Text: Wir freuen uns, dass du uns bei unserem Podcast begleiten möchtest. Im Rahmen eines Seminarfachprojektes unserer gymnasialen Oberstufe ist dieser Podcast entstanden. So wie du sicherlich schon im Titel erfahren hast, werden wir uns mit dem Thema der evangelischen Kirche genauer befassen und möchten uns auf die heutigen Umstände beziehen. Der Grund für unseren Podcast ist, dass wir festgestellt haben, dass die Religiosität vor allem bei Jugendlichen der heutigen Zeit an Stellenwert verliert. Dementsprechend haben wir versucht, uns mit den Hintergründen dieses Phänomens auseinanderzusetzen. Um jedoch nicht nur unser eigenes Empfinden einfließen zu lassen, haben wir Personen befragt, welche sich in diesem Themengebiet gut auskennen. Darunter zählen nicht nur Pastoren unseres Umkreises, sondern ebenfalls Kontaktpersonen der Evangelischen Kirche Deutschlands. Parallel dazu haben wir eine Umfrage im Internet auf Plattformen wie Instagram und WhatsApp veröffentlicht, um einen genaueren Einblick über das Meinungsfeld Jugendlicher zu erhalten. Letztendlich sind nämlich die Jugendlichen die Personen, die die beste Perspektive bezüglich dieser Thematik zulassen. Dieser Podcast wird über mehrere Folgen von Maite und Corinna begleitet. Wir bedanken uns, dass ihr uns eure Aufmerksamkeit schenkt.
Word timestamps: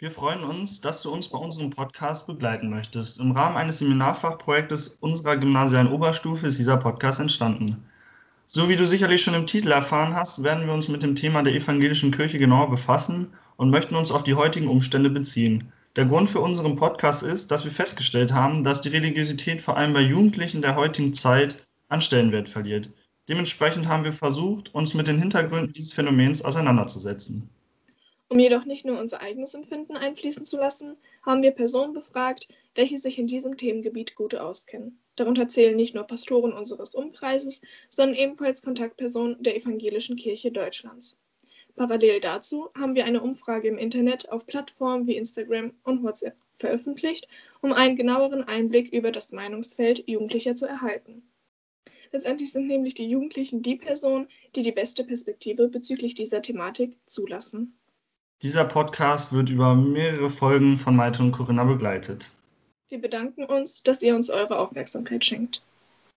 Wir 0.00 0.10
freuen 0.10 0.44
uns, 0.44 0.80
dass 0.80 1.02
du 1.02 1.10
uns 1.10 1.28
bei 1.28 1.36
unserem 1.36 1.68
Podcast 1.68 2.26
begleiten 2.26 2.70
möchtest. 2.70 3.20
Im 3.20 3.32
Rahmen 3.32 3.58
eines 3.58 3.80
Seminarfachprojektes 3.80 4.96
unserer 5.00 5.36
gymnasialen 5.36 5.92
Oberstufe 5.92 6.46
ist 6.46 6.58
dieser 6.58 6.78
Podcast 6.78 7.20
entstanden. 7.20 7.84
So 8.46 8.70
wie 8.70 8.76
du 8.76 8.86
sicherlich 8.86 9.20
schon 9.20 9.34
im 9.34 9.46
Titel 9.46 9.70
erfahren 9.70 10.14
hast, 10.14 10.42
werden 10.42 10.66
wir 10.66 10.72
uns 10.72 10.88
mit 10.88 11.02
dem 11.02 11.16
Thema 11.16 11.42
der 11.42 11.52
evangelischen 11.52 12.12
Kirche 12.12 12.38
genauer 12.38 12.70
befassen 12.70 13.34
und 13.58 13.68
möchten 13.68 13.94
uns 13.94 14.10
auf 14.10 14.22
die 14.22 14.32
heutigen 14.32 14.68
Umstände 14.68 15.10
beziehen. 15.10 15.70
Der 15.96 16.06
Grund 16.06 16.30
für 16.30 16.40
unseren 16.40 16.76
Podcast 16.76 17.22
ist, 17.22 17.50
dass 17.50 17.66
wir 17.66 17.70
festgestellt 17.70 18.32
haben, 18.32 18.64
dass 18.64 18.80
die 18.80 18.88
Religiosität 18.88 19.60
vor 19.60 19.76
allem 19.76 19.92
bei 19.92 20.00
Jugendlichen 20.00 20.62
der 20.62 20.76
heutigen 20.76 21.12
Zeit 21.12 21.66
an 21.90 22.00
Stellenwert 22.00 22.48
verliert. 22.48 22.90
Dementsprechend 23.28 23.86
haben 23.86 24.04
wir 24.04 24.14
versucht, 24.14 24.74
uns 24.74 24.94
mit 24.94 25.08
den 25.08 25.18
Hintergründen 25.18 25.74
dieses 25.74 25.92
Phänomens 25.92 26.40
auseinanderzusetzen. 26.40 27.50
Um 28.32 28.38
jedoch 28.38 28.64
nicht 28.64 28.84
nur 28.84 29.00
unser 29.00 29.20
eigenes 29.20 29.54
Empfinden 29.54 29.96
einfließen 29.96 30.46
zu 30.46 30.56
lassen, 30.56 30.96
haben 31.22 31.42
wir 31.42 31.50
Personen 31.50 31.92
befragt, 31.92 32.46
welche 32.76 32.96
sich 32.96 33.18
in 33.18 33.26
diesem 33.26 33.56
Themengebiet 33.56 34.14
gut 34.14 34.36
auskennen. 34.36 35.00
Darunter 35.16 35.48
zählen 35.48 35.74
nicht 35.74 35.96
nur 35.96 36.04
Pastoren 36.04 36.52
unseres 36.52 36.94
Umkreises, 36.94 37.60
sondern 37.88 38.16
ebenfalls 38.16 38.62
Kontaktpersonen 38.62 39.42
der 39.42 39.56
Evangelischen 39.56 40.14
Kirche 40.14 40.52
Deutschlands. 40.52 41.20
Parallel 41.74 42.20
dazu 42.20 42.70
haben 42.78 42.94
wir 42.94 43.04
eine 43.04 43.20
Umfrage 43.20 43.66
im 43.66 43.78
Internet 43.78 44.30
auf 44.30 44.46
Plattformen 44.46 45.08
wie 45.08 45.16
Instagram 45.16 45.72
und 45.82 46.04
WhatsApp 46.04 46.36
veröffentlicht, 46.60 47.26
um 47.62 47.72
einen 47.72 47.96
genaueren 47.96 48.44
Einblick 48.44 48.92
über 48.92 49.10
das 49.10 49.32
Meinungsfeld 49.32 50.06
Jugendlicher 50.06 50.54
zu 50.54 50.66
erhalten. 50.66 51.28
Letztendlich 52.12 52.52
sind 52.52 52.68
nämlich 52.68 52.94
die 52.94 53.08
Jugendlichen 53.08 53.62
die 53.62 53.74
Personen, 53.74 54.28
die 54.54 54.62
die 54.62 54.70
beste 54.70 55.02
Perspektive 55.02 55.66
bezüglich 55.66 56.14
dieser 56.14 56.42
Thematik 56.42 56.96
zulassen. 57.06 57.76
Dieser 58.42 58.64
Podcast 58.64 59.34
wird 59.34 59.50
über 59.50 59.74
mehrere 59.74 60.30
Folgen 60.30 60.78
von 60.78 60.96
Maite 60.96 61.22
und 61.22 61.32
Corinna 61.32 61.64
begleitet. 61.64 62.30
Wir 62.88 62.98
bedanken 62.98 63.44
uns, 63.44 63.82
dass 63.82 64.00
ihr 64.00 64.16
uns 64.16 64.30
eure 64.30 64.58
Aufmerksamkeit 64.58 65.26
schenkt. 65.26 65.62